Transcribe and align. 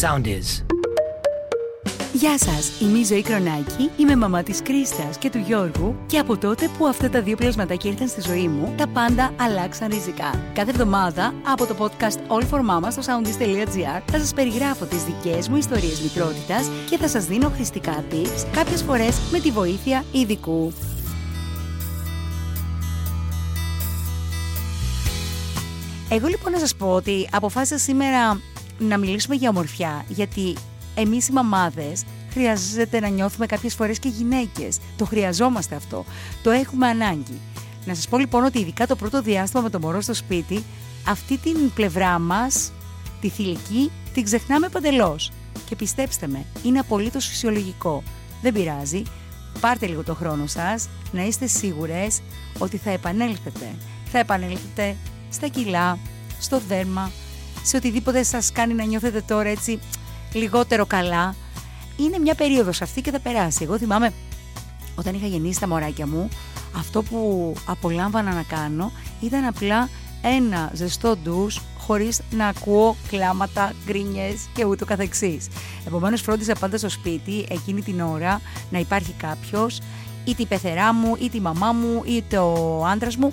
Sound 0.00 0.26
is. 0.26 0.64
Γεια 2.12 2.38
σας, 2.38 2.80
είμαι 2.80 2.98
η 2.98 3.04
Ζωή 3.04 3.22
Κρονάκη, 3.22 3.90
είμαι 3.96 4.16
μαμά 4.16 4.42
της 4.42 4.62
Κρίστας 4.62 5.18
και 5.18 5.30
του 5.30 5.38
Γιώργου 5.38 5.96
και 6.06 6.18
από 6.18 6.36
τότε 6.36 6.70
που 6.78 6.86
αυτά 6.86 7.10
τα 7.10 7.22
δύο 7.22 7.36
πλασματάκια 7.36 7.90
ήρθαν 7.90 8.08
στη 8.08 8.20
ζωή 8.20 8.48
μου, 8.48 8.74
τα 8.76 8.86
πάντα 8.86 9.34
αλλάξαν 9.40 9.88
ριζικά. 9.88 10.50
Κάθε 10.54 10.70
εβδομάδα 10.70 11.34
από 11.46 11.66
το 11.66 11.76
podcast 11.78 12.32
All 12.32 12.42
for 12.50 12.60
Mama 12.60 12.88
στο 12.90 13.02
soundist.gr 13.06 14.02
θα 14.10 14.18
σας 14.18 14.34
περιγράφω 14.34 14.84
τις 14.84 15.04
δικές 15.04 15.48
μου 15.48 15.56
ιστορίες 15.56 16.00
μητρότητα 16.00 16.56
και 16.90 16.96
θα 16.96 17.08
σας 17.08 17.24
δίνω 17.24 17.48
χρηστικά 17.48 18.04
tips, 18.10 18.46
κάποιες 18.52 18.82
φορές 18.82 19.18
με 19.32 19.38
τη 19.38 19.50
βοήθεια 19.50 20.04
ειδικού. 20.12 20.72
Εγώ 26.10 26.26
λοιπόν 26.26 26.52
να 26.52 26.58
σας 26.58 26.76
πω 26.76 26.86
ότι 26.86 27.28
αποφάσισα 27.32 27.78
σήμερα 27.78 28.40
να 28.78 28.98
μιλήσουμε 28.98 29.34
για 29.34 29.48
ομορφιά, 29.48 30.04
γιατί 30.08 30.54
εμείς 30.94 31.28
οι 31.28 31.32
μαμάδες 31.32 32.04
χρειάζεται 32.30 33.00
να 33.00 33.08
νιώθουμε 33.08 33.46
κάποιες 33.46 33.74
φορές 33.74 33.98
και 33.98 34.08
γυναίκες. 34.08 34.78
Το 34.96 35.04
χρειαζόμαστε 35.04 35.74
αυτό. 35.74 36.04
Το 36.42 36.50
έχουμε 36.50 36.86
ανάγκη. 36.86 37.40
Να 37.84 37.94
σας 37.94 38.08
πω 38.08 38.18
λοιπόν 38.18 38.44
ότι 38.44 38.58
ειδικά 38.58 38.86
το 38.86 38.96
πρώτο 38.96 39.22
διάστημα 39.22 39.62
με 39.62 39.70
το 39.70 39.78
μωρό 39.78 40.00
στο 40.00 40.14
σπίτι, 40.14 40.64
αυτή 41.08 41.38
την 41.38 41.72
πλευρά 41.74 42.18
μας, 42.18 42.72
τη 43.20 43.28
θηλυκή, 43.28 43.90
την 44.14 44.24
ξεχνάμε 44.24 44.68
παντελώς. 44.68 45.32
Και 45.68 45.76
πιστέψτε 45.76 46.26
με, 46.26 46.44
είναι 46.62 46.78
απολύτως 46.78 47.26
φυσιολογικό. 47.26 48.02
Δεν 48.42 48.52
πειράζει. 48.52 49.02
Πάρτε 49.60 49.86
λίγο 49.86 50.02
το 50.02 50.14
χρόνο 50.14 50.46
σας, 50.46 50.88
να 51.12 51.24
είστε 51.24 51.46
σίγουρες 51.46 52.20
ότι 52.58 52.76
θα 52.76 52.90
επανέλθετε. 52.90 53.74
Θα 54.04 54.18
επανέλθετε 54.18 54.96
στα 55.30 55.48
κιλά, 55.48 55.98
στο 56.40 56.60
δέρμα, 56.68 57.10
σε 57.66 57.76
οτιδήποτε 57.76 58.22
σας 58.22 58.52
κάνει 58.52 58.74
να 58.74 58.84
νιώθετε 58.84 59.20
τώρα 59.20 59.48
έτσι 59.48 59.78
λιγότερο 60.32 60.86
καλά. 60.86 61.34
Είναι 61.96 62.18
μια 62.18 62.34
περίοδος 62.34 62.82
αυτή 62.82 63.00
και 63.00 63.10
θα 63.10 63.20
περάσει. 63.20 63.64
Εγώ 63.64 63.78
θυμάμαι 63.78 64.12
όταν 64.94 65.14
είχα 65.14 65.26
γεννήσει 65.26 65.60
τα 65.60 65.68
μωράκια 65.68 66.06
μου, 66.06 66.28
αυτό 66.76 67.02
που 67.02 67.52
απολάμβανα 67.66 68.34
να 68.34 68.42
κάνω 68.42 68.92
ήταν 69.20 69.44
απλά 69.44 69.88
ένα 70.22 70.70
ζεστό 70.74 71.16
ντους 71.16 71.60
χωρίς 71.78 72.20
να 72.30 72.46
ακούω 72.46 72.96
κλάματα, 73.08 73.72
γκρίνιες 73.84 74.48
και 74.52 74.64
ούτω 74.64 74.84
καθεξής. 74.84 75.48
Επομένως 75.86 76.20
φρόντιζα 76.20 76.54
πάντα 76.54 76.78
στο 76.78 76.88
σπίτι 76.88 77.46
εκείνη 77.50 77.82
την 77.82 78.00
ώρα 78.00 78.40
να 78.70 78.78
υπάρχει 78.78 79.12
κάποιος 79.12 79.80
είτε 80.24 80.42
η 80.42 80.46
πεθερά 80.46 80.94
μου, 80.94 81.16
είτε 81.20 81.36
η 81.36 81.40
μαμά 81.40 81.72
μου, 81.72 82.02
είτε 82.06 82.38
ο 82.38 82.84
άντρας 82.86 83.16
μου 83.16 83.32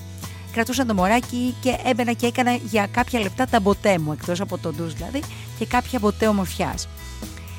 κρατούσαν 0.53 0.87
το 0.87 0.93
μωράκι 0.93 1.55
και 1.61 1.77
έμπαινα 1.85 2.13
και 2.13 2.25
έκανα 2.25 2.53
για 2.53 2.87
κάποια 2.91 3.19
λεπτά 3.19 3.47
τα 3.47 3.59
μποτέ 3.59 3.99
μου, 3.99 4.11
εκτός 4.11 4.41
από 4.41 4.57
το 4.57 4.71
ντους 4.71 4.93
δηλαδή, 4.93 5.21
και 5.59 5.65
κάποια 5.65 5.99
μποτέ 5.99 6.27
ομορφιάς. 6.27 6.87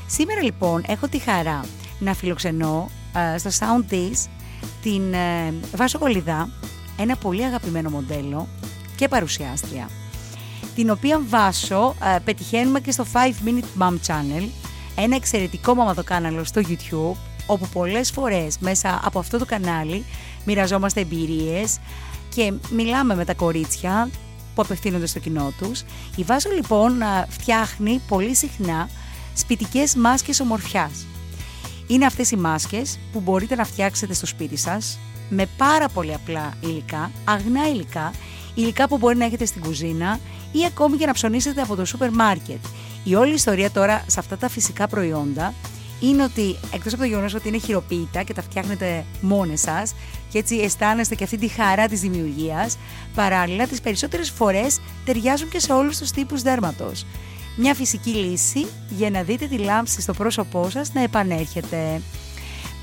Σήμερα 0.06 0.42
λοιπόν 0.42 0.84
έχω 0.86 1.08
τη 1.08 1.18
χαρά 1.18 1.60
να 1.98 2.14
φιλοξενώ 2.14 2.90
uh, 3.14 3.18
στο 3.38 3.50
Sound 3.58 3.92
This 3.92 4.28
την 4.82 5.02
uh, 5.12 5.54
Βάσο 5.76 5.98
Κολυδά, 5.98 6.48
ένα 6.98 7.16
πολύ 7.16 7.44
αγαπημένο 7.44 7.90
μοντέλο 7.90 8.48
και 8.96 9.08
παρουσιάστρια, 9.08 9.88
την 10.74 10.90
οποία 10.90 11.20
Βάσο 11.28 11.94
uh, 12.00 12.18
πετυχαίνουμε 12.24 12.80
και 12.80 12.90
στο 12.90 13.06
5 13.12 13.16
Minute 13.48 13.82
Mom 13.82 13.94
Channel, 14.06 14.48
ένα 14.96 15.16
εξαιρετικό 15.16 15.74
μαμαδοκάναλο 15.74 16.44
στο 16.44 16.60
YouTube, 16.64 17.16
όπου 17.46 17.68
πολλές 17.72 18.10
φορές 18.10 18.58
μέσα 18.58 19.00
από 19.04 19.18
αυτό 19.18 19.38
το 19.38 19.44
κανάλι 19.44 20.04
μοιραζόμαστε 20.44 21.00
εμπειρίες, 21.00 21.78
και 22.34 22.52
μιλάμε 22.70 23.14
με 23.14 23.24
τα 23.24 23.34
κορίτσια 23.34 24.10
που 24.54 24.62
απευθύνονται 24.62 25.06
στο 25.06 25.18
κοινό 25.18 25.52
τους. 25.58 25.82
Η 26.16 26.22
Βάζο 26.22 26.50
λοιπόν 26.50 26.92
φτιάχνει 27.28 28.00
πολύ 28.08 28.34
συχνά 28.34 28.88
σπιτικές 29.34 29.94
μάσκες 29.94 30.40
ομορφιάς. 30.40 31.06
Είναι 31.86 32.06
αυτές 32.06 32.30
οι 32.30 32.36
μάσκες 32.36 32.98
που 33.12 33.20
μπορείτε 33.20 33.54
να 33.54 33.64
φτιάξετε 33.64 34.14
στο 34.14 34.26
σπίτι 34.26 34.56
σας 34.56 34.98
με 35.28 35.46
πάρα 35.56 35.88
πολύ 35.88 36.14
απλά 36.14 36.52
υλικά, 36.60 37.10
αγνά 37.24 37.68
υλικά, 37.68 38.12
υλικά 38.54 38.88
που 38.88 38.98
μπορεί 38.98 39.16
να 39.16 39.24
έχετε 39.24 39.44
στην 39.44 39.62
κουζίνα 39.62 40.20
ή 40.52 40.64
ακόμη 40.64 40.96
και 40.96 41.06
να 41.06 41.12
ψωνίσετε 41.12 41.60
από 41.60 41.76
το 41.76 41.84
σούπερ 41.84 42.10
μάρκετ. 42.10 42.64
Η 43.04 43.14
όλη 43.14 43.34
ιστορία 43.34 43.70
τώρα 43.70 44.04
σε 44.06 44.20
αυτά 44.20 44.36
τα 44.36 44.48
φυσικά 44.48 44.88
προϊόντα 44.88 45.54
είναι 46.00 46.22
ότι 46.22 46.56
εκτός 46.74 46.92
από 46.92 47.02
το 47.02 47.08
γεγονός 47.08 47.34
ότι 47.34 47.48
είναι 47.48 47.58
χειροποίητα 47.58 48.22
και 48.22 48.34
τα 48.34 48.42
φτιάχνετε 48.42 49.04
μόνες 49.20 49.60
σας 49.60 49.94
και 50.30 50.38
έτσι 50.38 50.56
αισθάνεστε 50.56 51.14
και 51.14 51.24
αυτή 51.24 51.36
τη 51.36 51.48
χαρά 51.48 51.88
της 51.88 52.00
δημιουργίας, 52.00 52.78
παράλληλα 53.14 53.66
τις 53.66 53.80
περισσότερες 53.80 54.30
φορές 54.30 54.80
ταιριάζουν 55.04 55.48
και 55.48 55.58
σε 55.58 55.72
όλους 55.72 55.98
τους 55.98 56.10
τύπους 56.10 56.42
δέρματος. 56.42 57.06
Μια 57.56 57.74
φυσική 57.74 58.10
λύση 58.10 58.66
για 58.88 59.10
να 59.10 59.22
δείτε 59.22 59.46
τη 59.46 59.58
λάμψη 59.58 60.00
στο 60.00 60.12
πρόσωπό 60.12 60.70
σας 60.70 60.92
να 60.92 61.02
επανέρχεται. 61.02 62.00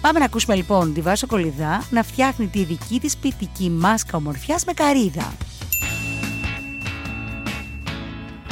Πάμε 0.01 0.19
να 0.19 0.25
ακούσουμε 0.25 0.55
λοιπόν 0.55 0.93
τη 0.93 1.01
Βάσο 1.01 1.27
Κολυδά 1.27 1.87
να 1.89 2.03
φτιάχνει 2.03 2.47
τη 2.47 2.63
δική 2.63 2.99
της 2.99 3.17
ποιητική 3.17 3.69
μάσκα 3.69 4.17
ομορφιάς 4.17 4.65
με 4.65 4.73
καρύδα. 4.73 5.33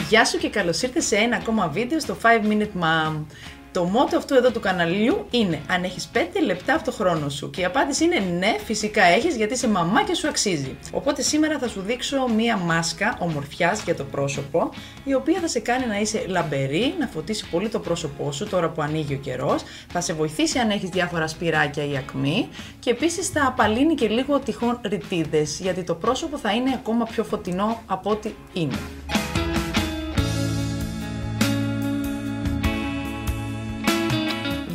Γεια 0.09 0.25
σου 0.25 0.37
και 0.37 0.49
καλώς 0.49 0.81
ήρθες 0.81 1.05
σε 1.05 1.15
ένα 1.15 1.35
ακόμα 1.35 1.67
βίντεο 1.67 1.99
στο 1.99 2.17
5 2.21 2.25
Minute 2.51 2.81
Mom. 2.81 3.25
Το 3.71 3.83
μότο 3.83 4.17
αυτού 4.17 4.33
εδώ 4.33 4.51
του 4.51 4.59
καναλιού 4.59 5.25
είναι 5.29 5.61
αν 5.67 5.83
έχεις 5.83 6.09
5 6.13 6.17
λεπτά 6.45 6.73
από 6.73 6.83
το 6.83 6.91
χρόνο 6.91 7.29
σου. 7.29 7.49
Και 7.49 7.61
η 7.61 7.65
απάντηση 7.65 8.03
είναι 8.03 8.19
ναι, 8.19 8.55
φυσικά 8.65 9.03
έχεις 9.03 9.35
γιατί 9.35 9.53
είσαι 9.53 9.67
μαμά 9.67 10.03
και 10.03 10.13
σου 10.13 10.27
αξίζει. 10.27 10.77
Οπότε 10.91 11.21
σήμερα 11.21 11.59
θα 11.59 11.67
σου 11.67 11.81
δείξω 11.81 12.27
μία 12.35 12.57
μάσκα 12.57 13.17
ομορφιάς 13.19 13.83
για 13.83 13.95
το 13.95 14.03
πρόσωπο, 14.03 14.69
η 15.03 15.13
οποία 15.13 15.39
θα 15.39 15.47
σε 15.47 15.59
κάνει 15.59 15.85
να 15.85 15.99
είσαι 15.99 16.25
λαμπερή, 16.27 16.93
να 16.99 17.07
φωτίσει 17.07 17.49
πολύ 17.49 17.69
το 17.69 17.79
πρόσωπό 17.79 18.31
σου 18.31 18.47
τώρα 18.47 18.69
που 18.69 18.81
ανοίγει 18.81 19.13
ο 19.13 19.17
καιρός, 19.17 19.63
θα 19.91 20.01
σε 20.01 20.13
βοηθήσει 20.13 20.59
αν 20.59 20.69
έχεις 20.69 20.89
διάφορα 20.89 21.27
σπυράκια 21.27 21.85
ή 21.85 21.97
ακμή 21.97 22.49
και 22.79 22.89
επίσης 22.89 23.27
θα 23.27 23.45
απαλύνει 23.47 23.95
και 23.95 24.07
λίγο 24.07 24.39
τυχόν 24.39 24.79
ρητίδες, 24.83 25.59
γιατί 25.59 25.83
το 25.83 25.95
πρόσωπο 25.95 26.37
θα 26.37 26.53
είναι 26.53 26.71
ακόμα 26.73 27.05
πιο 27.05 27.23
φωτεινό 27.23 27.81
από 27.85 28.09
ό,τι 28.09 28.29
είναι. 28.53 28.77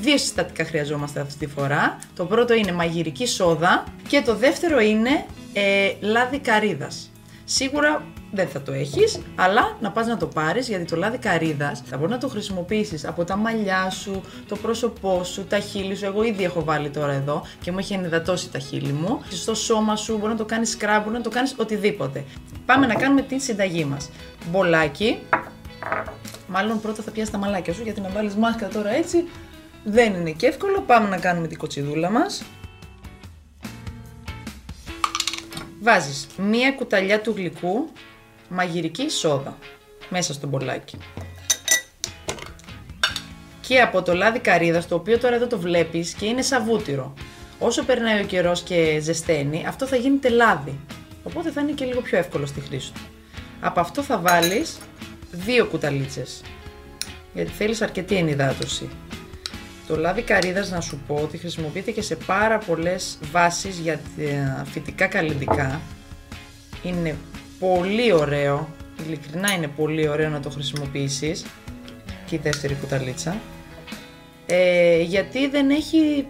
Δύο 0.04 0.18
συστατικά 0.18 0.64
χρειαζόμαστε 0.64 1.20
αυτή 1.20 1.46
τη 1.46 1.46
φορά. 1.46 1.98
Το 2.16 2.24
πρώτο 2.24 2.54
είναι 2.54 2.72
μαγειρική 2.72 3.26
σόδα 3.26 3.84
και 4.08 4.22
το 4.24 4.34
δεύτερο 4.34 4.80
είναι 4.80 5.24
ε, 5.52 5.92
λάδι 6.00 6.38
καρύδας. 6.38 7.10
Σίγουρα 7.44 8.04
δεν 8.32 8.48
θα 8.48 8.62
το 8.62 8.72
έχεις, 8.72 9.20
αλλά 9.34 9.76
να 9.80 9.90
πας 9.90 10.06
να 10.06 10.16
το 10.16 10.26
πάρεις 10.26 10.68
γιατί 10.68 10.84
το 10.84 10.96
λάδι 10.96 11.18
καρύδας 11.18 11.82
θα 11.84 11.96
μπορεί 11.96 12.10
να 12.10 12.18
το 12.18 12.28
χρησιμοποιήσεις 12.28 13.04
από 13.04 13.24
τα 13.24 13.36
μαλλιά 13.36 13.90
σου, 13.90 14.22
το 14.48 14.56
πρόσωπό 14.56 15.24
σου, 15.24 15.44
τα 15.44 15.58
χείλη 15.58 15.94
σου. 15.94 16.04
Εγώ 16.04 16.22
ήδη 16.24 16.44
έχω 16.44 16.64
βάλει 16.64 16.90
τώρα 16.90 17.12
εδώ 17.12 17.46
και 17.60 17.72
μου 17.72 17.78
έχει 17.78 17.92
ενυδατώσει 17.94 18.50
τα 18.50 18.58
χείλη 18.58 18.92
μου. 18.92 19.20
Στο 19.30 19.54
σώμα 19.54 19.96
σου 19.96 20.16
μπορεί 20.16 20.32
να 20.32 20.38
το 20.38 20.44
κάνεις 20.44 20.76
scrub, 20.80 21.00
μπορεί 21.02 21.16
να 21.16 21.22
το 21.22 21.30
κάνεις 21.30 21.54
οτιδήποτε. 21.56 22.24
Πάμε 22.66 22.86
να 22.86 22.94
κάνουμε 22.94 23.22
την 23.22 23.40
συνταγή 23.40 23.84
μας. 23.84 24.10
Μπολάκι, 24.50 25.18
Μάλλον 26.46 26.80
πρώτα 26.80 27.02
θα 27.02 27.10
πιάσεις 27.10 27.32
τα 27.32 27.38
μαλάκια 27.38 27.74
σου 27.74 27.82
γιατί 27.82 28.00
να 28.00 28.08
βάλεις 28.08 28.34
μάσκα 28.34 28.68
τώρα 28.68 28.90
έτσι 28.90 29.24
δεν 29.84 30.14
είναι 30.14 30.30
και 30.30 30.46
εύκολο. 30.46 30.80
Πάμε 30.80 31.08
να 31.08 31.18
κάνουμε 31.18 31.46
την 31.46 31.58
κοτσιδούλα 31.58 32.10
μας. 32.10 32.42
Βάζεις 35.80 36.26
μία 36.36 36.72
κουταλιά 36.72 37.20
του 37.20 37.34
γλυκού 37.36 37.88
μαγειρική 38.48 39.10
σόδα 39.10 39.58
μέσα 40.08 40.32
στο 40.32 40.46
μπολάκι. 40.46 40.98
Και 43.60 43.80
από 43.80 44.02
το 44.02 44.14
λάδι 44.14 44.38
καρύδας, 44.38 44.88
το 44.88 44.94
οποίο 44.94 45.18
τώρα 45.18 45.34
εδώ 45.34 45.46
το 45.46 45.58
βλέπεις 45.58 46.12
και 46.12 46.26
είναι 46.26 46.42
σαβούτυρο. 46.42 47.14
Όσο 47.58 47.84
περνάει 47.84 48.22
ο 48.22 48.24
καιρός 48.26 48.62
και 48.62 48.98
ζεσταίνει, 49.02 49.64
αυτό 49.66 49.86
θα 49.86 49.96
γίνεται 49.96 50.28
λάδι. 50.28 50.80
Οπότε 51.22 51.50
θα 51.50 51.60
είναι 51.60 51.72
και 51.72 51.84
λίγο 51.84 52.00
πιο 52.00 52.18
εύκολο 52.18 52.46
στη 52.46 52.60
χρήση 52.60 52.92
του. 52.92 53.00
Από 53.60 53.80
αυτό 53.80 54.02
θα 54.02 54.18
βάλεις 54.18 54.78
δύο 55.30 55.66
κουταλίτσες. 55.66 56.42
Γιατί 57.34 57.50
θέλεις 57.50 57.82
αρκετή 57.82 58.16
ενυδάτωση. 58.16 58.88
Το 59.86 59.96
λάδι 59.96 60.22
καρύδας 60.22 60.70
να 60.70 60.80
σου 60.80 61.00
πω 61.06 61.14
ότι 61.14 61.38
χρησιμοποιείται 61.38 61.90
και 61.90 62.02
σε 62.02 62.16
πάρα 62.16 62.58
πολλές 62.58 63.18
βάσεις 63.32 63.78
για 63.78 64.00
φυτικά 64.64 65.06
καλλιντικά. 65.06 65.80
Είναι 66.82 67.16
πολύ 67.58 68.12
ωραίο, 68.12 68.68
ειλικρινά 69.06 69.52
είναι 69.52 69.68
πολύ 69.68 70.08
ωραίο 70.08 70.28
να 70.28 70.40
το 70.40 70.50
χρησιμοποιήσεις. 70.50 71.44
Και 72.26 72.34
η 72.34 72.40
δεύτερη 72.42 72.74
κουταλίτσα. 72.74 73.36
Ε, 74.46 75.00
γιατί 75.00 75.48
δεν 75.48 75.70
έχει 75.70 76.26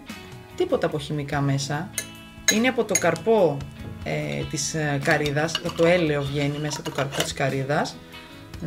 τίποτα 0.55 0.87
από 0.87 0.99
χημικά 0.99 1.41
μέσα. 1.41 1.89
Είναι 2.53 2.67
από 2.67 2.83
το 2.83 2.93
καρπό 2.99 3.57
ε, 4.03 4.43
της 4.49 4.73
ε, 4.73 4.99
καρύδας, 5.03 5.61
το 5.77 5.85
έλαιο 5.85 6.21
βγαίνει 6.21 6.57
μέσα 6.57 6.79
από 6.79 6.89
το 6.89 6.95
καρπό 6.95 7.23
της 7.23 7.33
καρύδας. 7.33 7.95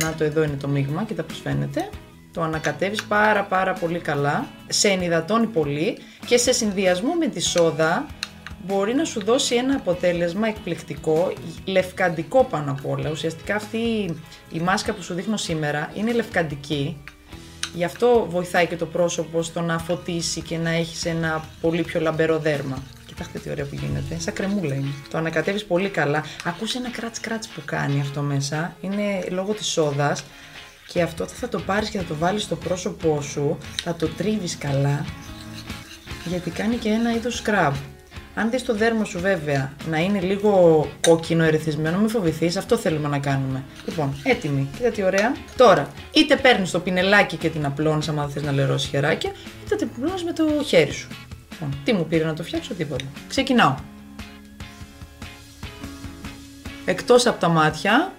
Να 0.03 0.13
το 0.13 0.23
εδώ 0.23 0.43
είναι 0.43 0.55
το 0.55 0.67
μείγμα, 0.67 1.03
κοίτα 1.03 1.23
πώς 1.23 1.39
φαίνεται 1.39 1.89
το 2.33 2.41
ανακατεύεις 2.41 3.03
πάρα 3.03 3.43
πάρα 3.43 3.73
πολύ 3.73 3.99
καλά, 3.99 4.47
σε 4.67 4.87
ενυδατώνει 4.87 5.47
πολύ 5.47 5.97
και 6.25 6.37
σε 6.37 6.51
συνδυασμό 6.51 7.13
με 7.13 7.27
τη 7.27 7.41
σόδα 7.41 8.05
μπορεί 8.65 8.93
να 8.93 9.03
σου 9.03 9.23
δώσει 9.23 9.55
ένα 9.55 9.75
αποτέλεσμα 9.75 10.47
εκπληκτικό, 10.47 11.33
λευκαντικό 11.65 12.43
πάνω 12.43 12.71
απ' 12.71 12.89
όλα. 12.89 13.09
Ουσιαστικά 13.09 13.55
αυτή 13.55 13.77
η 14.51 14.59
μάσκα 14.59 14.93
που 14.93 15.01
σου 15.01 15.13
δείχνω 15.13 15.37
σήμερα 15.37 15.91
είναι 15.93 16.11
λευκαντική 16.11 16.97
Γι' 17.73 17.83
αυτό 17.83 18.27
βοηθάει 18.29 18.67
και 18.67 18.75
το 18.75 18.85
πρόσωπο 18.85 19.41
στο 19.41 19.61
να 19.61 19.79
φωτίσει 19.79 20.41
και 20.41 20.57
να 20.57 20.69
έχεις 20.69 21.05
ένα 21.05 21.43
πολύ 21.61 21.81
πιο 21.83 21.99
λαμπερό 21.99 22.37
δέρμα. 22.37 22.83
Κοιτάξτε 23.05 23.39
τι 23.39 23.49
ωραία 23.49 23.65
που 23.65 23.75
γίνεται. 23.75 24.19
Σαν 24.19 24.33
κρεμούλα 24.33 24.75
είναι. 24.75 24.93
Το 25.09 25.17
ανακατεύεις 25.17 25.65
πολύ 25.65 25.89
καλά. 25.89 26.23
Ακούσε 26.45 26.77
ένα 26.77 26.89
κράτ 26.89 27.15
κράτ 27.21 27.43
που 27.55 27.61
κάνει 27.65 27.99
αυτό 28.01 28.21
μέσα. 28.21 28.75
Είναι 28.81 29.25
λόγω 29.29 29.53
της 29.53 29.67
σόδας. 29.67 30.23
Και 30.93 31.01
αυτό 31.01 31.25
θα 31.25 31.49
το 31.49 31.59
πάρεις 31.59 31.89
και 31.89 31.97
θα 31.97 32.03
το 32.03 32.15
βάλεις 32.15 32.43
στο 32.43 32.55
πρόσωπό 32.55 33.21
σου. 33.21 33.57
Θα 33.83 33.95
το 33.95 34.07
τρίβεις 34.07 34.57
καλά. 34.57 35.05
Γιατί 36.25 36.49
κάνει 36.49 36.75
και 36.75 36.89
ένα 36.89 37.13
είδος 37.13 37.43
scrub. 37.45 37.73
Αν 38.35 38.49
δεις 38.49 38.63
το 38.63 38.75
δέρμα 38.75 39.03
σου 39.03 39.19
βέβαια 39.19 39.73
να 39.89 39.97
είναι 39.97 40.19
λίγο 40.19 40.85
κόκκινο 41.07 41.43
ερεθισμένο, 41.43 41.97
μην 41.97 42.09
φοβηθείς, 42.09 42.57
αυτό 42.57 42.77
θέλουμε 42.77 43.07
να 43.07 43.19
κάνουμε. 43.19 43.63
Λοιπόν, 43.85 44.15
έτοιμη. 44.23 44.69
Κοίτα 44.77 44.89
τι 44.89 45.03
ωραία. 45.03 45.35
Τώρα, 45.57 45.87
είτε 46.11 46.35
παίρνεις 46.35 46.71
το 46.71 46.79
πινελάκι 46.79 47.35
και 47.35 47.49
την 47.49 47.65
απλώνεις, 47.65 48.07
άμα 48.07 48.27
θες 48.27 48.43
να 48.43 48.51
λερώσεις 48.51 48.89
χεράκια, 48.89 49.31
είτε 49.65 49.75
την 49.75 49.89
απλώνεις 49.95 50.23
με 50.23 50.33
το 50.33 50.63
χέρι 50.65 50.91
σου. 50.91 51.07
Λοιπόν, 51.51 51.73
τι 51.83 51.93
μου 51.93 52.05
πήρε 52.05 52.23
να 52.23 52.33
το 52.33 52.43
φτιάξω, 52.43 52.73
τίποτα. 52.73 53.05
Ξεκινάω. 53.27 53.75
Εκτός 56.85 57.25
από 57.25 57.39
τα 57.39 57.47
μάτια, 57.47 58.13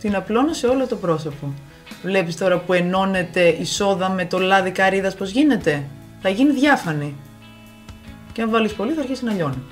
την 0.00 0.14
απλώνω 0.14 0.52
σε 0.52 0.66
όλο 0.66 0.86
το 0.86 0.96
πρόσωπο. 0.96 1.54
Βλέπεις 2.02 2.36
τώρα 2.36 2.58
που 2.58 2.72
ενώνεται 2.72 3.48
η 3.48 3.64
σόδα 3.64 4.08
με 4.08 4.26
το 4.26 4.38
λάδι 4.38 4.70
καρύδας 4.70 5.14
πως 5.14 5.30
γίνεται; 5.30 5.84
Θα 6.20 6.28
γίνει 6.28 6.52
διάφανη. 6.52 7.16
Και 8.32 8.42
αν 8.42 8.50
βάλεις 8.50 8.72
πολύ 8.72 8.92
θα 8.92 9.00
αρχίσει 9.00 9.24
να 9.24 9.32
λιώνει. 9.32 9.62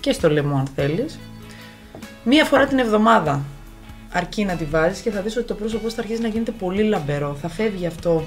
Και 0.00 0.12
στο 0.12 0.30
λαιμό 0.30 0.56
αν 0.56 0.66
θέλεις. 0.74 1.18
Μία 2.24 2.44
φορά 2.44 2.66
την 2.66 2.78
εβδομάδα 2.78 3.42
αρκεί 4.12 4.44
να 4.44 4.54
τη 4.54 4.64
βάζεις 4.64 5.00
και 5.00 5.10
θα 5.10 5.20
δεις 5.20 5.36
ότι 5.36 5.46
το 5.46 5.54
πρόσωπό 5.54 5.90
θα 5.90 6.00
αρχίσει 6.00 6.20
να 6.20 6.28
γίνεται 6.28 6.50
πολύ 6.50 6.82
λαμπερό. 6.82 7.36
Θα 7.40 7.48
φεύγει 7.48 7.86
αυτό, 7.86 8.24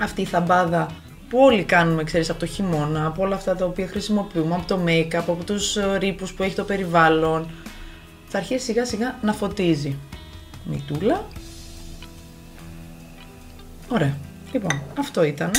αυτή 0.00 0.20
η 0.20 0.24
θαμπάδα 0.24 0.86
που 1.34 1.40
όλοι 1.40 1.64
κάνουμε, 1.64 2.04
ξέρεις, 2.04 2.30
από 2.30 2.38
το 2.38 2.46
χειμώνα, 2.46 3.06
από 3.06 3.22
όλα 3.22 3.34
αυτά 3.34 3.56
τα 3.56 3.64
οποία 3.64 3.86
χρησιμοποιούμε, 3.86 4.54
από 4.54 4.66
το 4.66 4.80
make-up, 4.86 5.24
από 5.26 5.44
τους 5.44 5.76
ε, 5.76 5.96
ρήπους 5.98 6.32
που 6.32 6.42
έχει 6.42 6.54
το 6.54 6.64
περιβάλλον. 6.64 7.50
Θα 8.28 8.38
αρχίσει 8.38 8.64
σιγά 8.64 8.84
σιγά 8.84 9.18
να 9.22 9.32
φωτίζει. 9.32 9.96
Μητούλα. 10.64 11.26
Ωραία. 13.88 14.16
Λοιπόν, 14.52 14.82
αυτό 14.98 15.22
ήταν. 15.22 15.50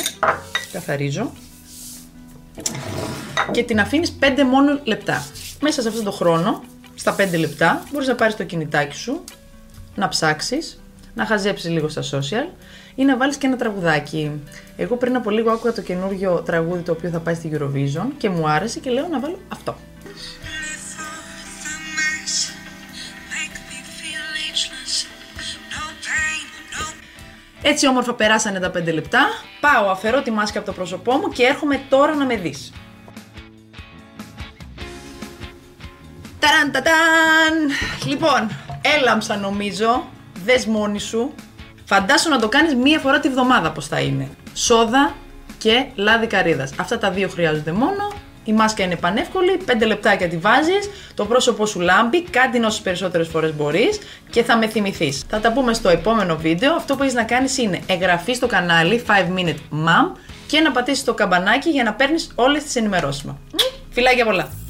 Καθαρίζω. 0.72 1.32
Και 3.52 3.64
την 3.64 3.80
αφήνεις 3.80 4.18
5 4.20 4.44
μόνο 4.50 4.80
λεπτά. 4.84 5.26
Μέσα 5.62 5.82
σε 5.82 5.88
αυτόν 5.88 6.04
τον 6.04 6.14
χρόνο 6.14 6.64
στα 6.96 7.16
5 7.16 7.38
λεπτά 7.38 7.84
μπορείς 7.92 8.08
να 8.08 8.16
πάρεις 8.16 8.36
το 8.36 8.44
κινητάκι 8.44 8.96
σου, 8.96 9.24
να 9.96 10.08
ψάξεις, 10.08 10.82
να 11.16 11.26
χαζέψεις 11.26 11.70
λίγο 11.70 11.88
στα 11.88 12.02
social 12.02 12.48
ή 12.96 13.04
να 13.04 13.18
βάλεις 13.18 13.38
και 13.38 13.48
ένα 13.48 13.56
τραγουδάκι. 13.56 14.42
Εγώ 14.78 14.96
πριν 14.96 15.16
από 15.16 15.30
λίγο 15.30 15.52
άκουγα 15.52 15.74
το 15.74 15.82
καινούριο 15.82 16.42
τραγούδι 16.46 16.82
το 16.82 16.92
οποίο 16.92 17.10
θα 17.10 17.20
πάει 17.20 17.36
στη 17.36 17.52
Eurovision 17.54 18.08
και 18.18 18.30
μου 18.30 18.50
άρεσε 18.50 18.80
και 18.80 18.90
λέω 18.90 19.08
να 19.08 19.20
βάλω 19.20 19.40
αυτό. 19.48 19.76
Έτσι 27.62 27.88
όμορφα 27.88 28.14
περάσανε 28.14 28.60
τα 28.60 28.72
5 28.78 28.94
λεπτά. 28.94 29.28
Πάω, 29.60 29.90
αφαιρώ 29.90 30.22
τη 30.22 30.32
μάσκα 30.32 30.58
από 30.58 30.68
το 30.68 30.74
πρόσωπό 30.74 31.14
μου 31.14 31.28
και 31.30 31.44
έρχομαι 31.44 31.82
τώρα 31.90 32.16
να 32.16 32.26
με 32.26 32.36
δεις. 32.36 32.72
Ταραν, 36.40 36.72
Λοιπόν, 38.06 38.50
έλαμψα 38.98 39.38
νομίζω. 39.38 40.14
Δες 40.46 40.66
μόνη 40.66 41.00
σου. 41.00 41.34
Φαντάσου 41.86 42.30
να 42.30 42.40
το 42.40 42.50
κάνεις 42.50 42.76
μία 42.76 43.00
φορά 43.00 43.20
τη 43.20 43.30
βδομάδα 43.30 43.72
πως 43.72 43.88
θα 43.88 44.00
είναι. 44.00 44.30
Σόδα 44.54 45.16
και 45.58 45.86
λάδι 45.96 46.28
καρύδας. 46.28 46.72
Αυτά 46.80 46.98
τα 46.98 47.12
δύο 47.12 47.30
χρειάζονται 47.30 47.72
μόνο. 47.72 48.14
Η 48.44 48.54
μάσκα 48.54 48.84
είναι 48.84 48.96
πανεύκολη, 48.96 49.60
5 49.66 49.86
λεπτάκια 49.86 50.28
τη 50.28 50.38
βάζεις, 50.38 50.90
το 51.14 51.26
πρόσωπό 51.26 51.66
σου 51.66 51.80
λάμπει, 51.80 52.24
κάντε 52.24 52.66
όσες 52.66 52.82
περισσότερες 52.82 53.28
φορές 53.28 53.56
μπορείς 53.56 54.00
και 54.30 54.44
θα 54.44 54.58
με 54.58 54.68
θυμηθείς. 54.68 55.24
Θα 55.30 55.40
τα 55.40 55.52
πούμε 55.52 55.74
στο 55.74 55.90
επόμενο 55.90 56.36
βίντεο. 56.38 56.76
Αυτό 56.76 56.96
που 56.96 57.02
έχεις 57.04 57.16
να 57.16 57.24
κάνεις 57.24 57.58
είναι 57.58 57.80
εγγραφή 57.88 58.34
στο 58.34 58.48
κανάλι 58.48 59.04
5 59.08 59.12
Minute 59.38 59.88
Mom 59.88 60.18
και 60.48 60.60
να 60.60 60.72
πατήσεις 60.72 61.04
το 61.04 61.14
καμπανάκι 61.14 61.70
για 61.70 61.84
να 61.84 61.94
παίρνεις 61.94 62.32
όλες 62.36 62.64
τις 62.64 62.76
ενημερώσεις 62.76 63.24
μου. 63.24 63.40
Φιλάκια 63.90 64.26
πολλά! 64.26 64.65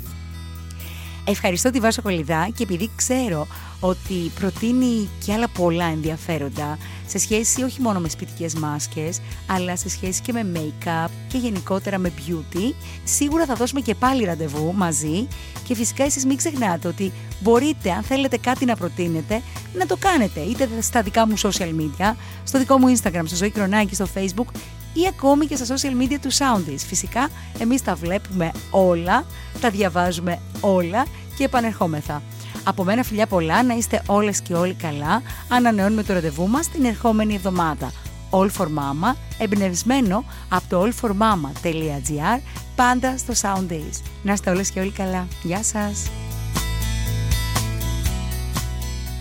Ευχαριστώ 1.28 1.70
τη 1.70 1.80
Βάσο 1.80 2.02
Κολυδά 2.02 2.50
και 2.56 2.64
επειδή 2.64 2.90
ξέρω 2.96 3.48
ότι 3.80 4.32
προτείνει 4.40 5.10
και 5.26 5.34
άλλα 5.34 5.48
πολλά 5.48 5.86
ενδιαφέροντα 5.86 6.78
σε 7.08 7.18
σχέση 7.18 7.64
όχι 7.64 7.82
μόνο 7.82 8.00
με 8.00 8.10
σπιτικές 8.10 8.54
μάσκες, 8.56 9.22
αλλά 9.48 9.76
σε 9.76 9.90
σχέση 9.90 10.22
και 10.22 10.34
με 10.34 10.52
make-up 10.54 11.10
και 11.28 11.38
γενικότερα 11.38 11.98
με 11.98 12.12
beauty, 12.18 12.74
σίγουρα 13.04 13.46
θα 13.46 13.56
δώσουμε 13.56 13.82
και 13.82 13.96
πάλι 13.96 14.24
ραντεβού 14.24 14.74
μαζί. 14.74 15.28
Και 15.68 15.76
φυσικά 15.76 16.04
εσείς 16.04 16.26
μην 16.26 16.38
ξεχνάτε 16.38 16.88
ότι 16.88 17.12
μπορείτε, 17.40 17.92
αν 17.92 18.04
θέλετε 18.04 18.38
κάτι 18.38 18.66
να 18.66 18.76
προτείνετε, 18.76 19.42
να 19.74 19.86
το 19.86 19.98
κάνετε 20.00 20.40
είτε 20.40 20.70
στα 20.82 21.02
δικά 21.02 21.28
μου 21.28 21.38
social 21.38 21.70
media, 21.80 22.14
στο 22.44 22.60
δικό 22.60 22.78
μου 22.78 22.96
Instagram, 22.98 23.22
στο 23.26 23.36
Ζωή 23.36 23.50
Κρονάκη, 23.50 23.96
στο 23.96 24.08
Facebook 24.16 24.48
ή 24.96 25.08
ακόμη 25.08 25.46
και 25.46 25.56
στα 25.56 25.76
social 25.76 26.02
media 26.02 26.18
του 26.22 26.32
Soundies. 26.32 26.80
Φυσικά, 26.88 27.30
εμείς 27.60 27.84
τα 27.84 27.96
βλέπουμε 27.96 28.52
όλα, 28.70 29.26
τα 29.62 29.70
διαβάζουμε 29.70 30.40
όλα 30.60 31.06
και 31.38 31.44
επανερχόμεθα. 31.44 32.22
Από 32.64 32.84
μένα 32.84 33.04
φιλιά 33.04 33.28
πολλά, 33.28 33.64
να 33.64 33.74
είστε 33.74 34.02
όλες 34.06 34.42
και 34.42 34.54
όλοι 34.54 34.74
καλά. 34.74 35.22
Ανανεώνουμε 35.48 36.04
το 36.04 36.14
ραντεβού 36.14 36.48
μας 36.48 36.70
την 36.70 36.86
ερχόμενη 36.86 37.34
εβδομάδα. 37.34 37.92
All 38.30 38.50
for 38.58 38.66
Mama, 38.66 39.16
εμπνευσμένο 39.38 40.26
από 40.50 40.64
το 40.70 40.82
allformama.gr, 40.82 42.40
πάντα 42.76 43.18
στο 43.18 43.34
Soundays. 43.42 44.02
Να 44.24 44.34
είστε 44.34 44.50
όλες 44.50 44.70
και 44.70 44.80
όλοι 44.80 44.92
καλά. 44.92 45.28
Γεια 45.44 45.64
σας! 45.64 46.25